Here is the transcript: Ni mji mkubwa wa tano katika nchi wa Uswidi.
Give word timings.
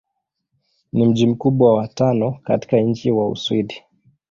Ni 0.93 1.05
mji 1.07 1.27
mkubwa 1.27 1.73
wa 1.75 1.87
tano 1.87 2.31
katika 2.43 2.77
nchi 2.77 3.11
wa 3.11 3.29
Uswidi. 3.29 3.83